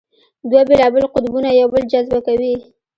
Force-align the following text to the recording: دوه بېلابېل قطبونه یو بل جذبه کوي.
دوه 0.49 0.61
بېلابېل 0.69 1.05
قطبونه 1.15 1.49
یو 1.59 1.67
بل 1.73 1.83
جذبه 1.91 2.19
کوي. 2.27 2.53